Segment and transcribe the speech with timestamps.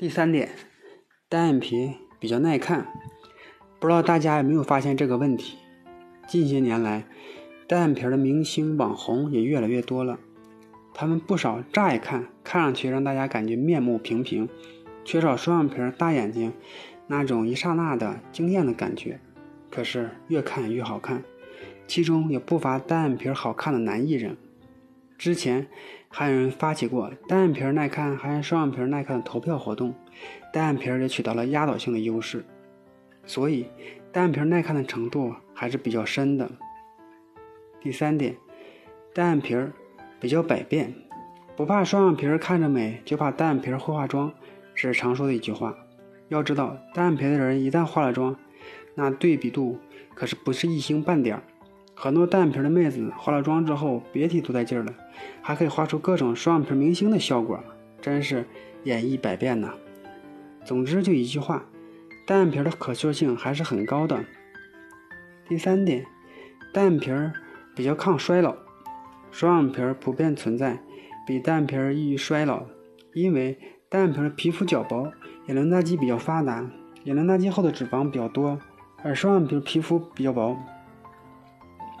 [0.00, 0.48] 第三点，
[1.28, 2.86] 单眼皮比较耐看，
[3.78, 5.58] 不知道大家有没有发现这个问题？
[6.26, 7.04] 近些年来，
[7.68, 10.18] 单眼皮的明星网红也越来越多了，
[10.94, 14.48] 他们不少乍一看看上去让大家感觉面目平平，
[15.04, 16.54] 缺少双眼皮大眼睛
[17.06, 19.20] 那种一刹那的惊艳的感觉，
[19.70, 21.22] 可是越看越好看，
[21.86, 24.38] 其中也不乏单眼皮好看的男艺人。
[25.20, 25.66] 之前
[26.08, 29.94] 还有人发起过单眼皮耐看还是双眼皮耐看的投票活动，
[30.50, 32.42] 单眼皮也取得了压倒性的优势，
[33.26, 33.66] 所以
[34.10, 36.50] 单眼皮耐看的程度还是比较深的。
[37.82, 38.34] 第三点，
[39.12, 39.54] 单眼皮
[40.18, 40.94] 比较百变，
[41.54, 44.32] 不怕双眼皮看着美，就怕单眼皮会化妆，
[44.74, 45.76] 是常说的一句话。
[46.28, 48.34] 要知道，单眼皮的人一旦化了妆，
[48.94, 49.78] 那对比度
[50.14, 51.42] 可是不是一星半点儿。
[52.02, 54.94] 很多单眼皮的妹子化了妆之后，别提多带劲了，
[55.42, 57.62] 还可以画出各种双眼皮明星的效果，
[58.00, 58.46] 真是
[58.84, 59.74] 演绎百变呐。
[60.64, 61.62] 总之就一句话，
[62.26, 64.24] 单眼皮的可塑性还是很高的。
[65.46, 66.06] 第三点，
[66.72, 67.10] 单眼皮
[67.76, 68.56] 比较抗衰老，
[69.30, 70.78] 双眼皮普遍存在
[71.26, 72.62] 比单眼皮易于衰老，
[73.12, 73.58] 因为
[73.90, 75.12] 单眼皮皮肤较薄，
[75.48, 76.66] 眼轮匝肌比较发达，
[77.04, 78.58] 眼轮匝肌后的脂肪比较多，
[79.04, 80.56] 而双眼皮皮肤比较薄。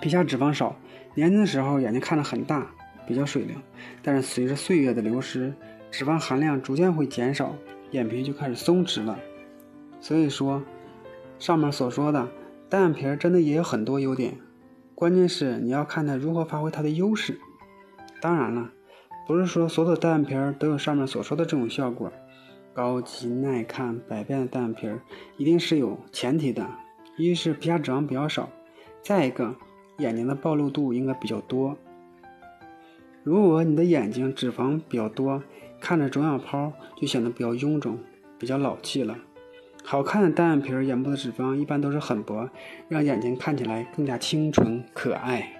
[0.00, 0.74] 皮下脂肪少，
[1.14, 2.66] 年轻的时候眼睛看着很大，
[3.06, 3.54] 比较水灵，
[4.02, 5.52] 但是随着岁月的流失，
[5.90, 7.54] 脂肪含量逐渐会减少，
[7.90, 9.18] 眼皮就开始松弛了。
[10.00, 10.62] 所以说，
[11.38, 12.26] 上面所说的
[12.70, 14.38] 单眼皮真的也有很多优点，
[14.94, 17.38] 关键是你要看它如何发挥它的优势。
[18.22, 18.70] 当然了，
[19.26, 22.10] 不是说所有的单眼皮都有上面所说的这种效果，
[22.72, 25.02] 高级耐看百变的单眼皮儿
[25.36, 26.66] 一定是有前提的，
[27.18, 28.48] 一是皮下脂肪比较少，
[29.02, 29.54] 再一个。
[30.00, 31.76] 眼睛的暴露度应该比较多。
[33.22, 35.42] 如果你的眼睛脂肪比较多，
[35.78, 37.98] 看着肿眼泡就显得比较臃肿、
[38.38, 39.18] 比较老气了。
[39.84, 42.48] 好看的单眼皮眼部的脂肪一般都是很薄，
[42.88, 45.59] 让眼睛看起来更加清纯可爱。